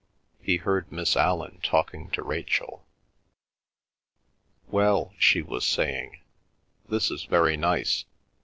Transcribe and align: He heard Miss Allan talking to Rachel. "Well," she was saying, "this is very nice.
He 0.41 0.57
heard 0.57 0.91
Miss 0.91 1.15
Allan 1.15 1.59
talking 1.61 2.09
to 2.09 2.23
Rachel. 2.23 2.83
"Well," 4.67 5.13
she 5.19 5.43
was 5.43 5.63
saying, 5.63 6.21
"this 6.89 7.11
is 7.11 7.25
very 7.25 7.55
nice. 7.55 8.05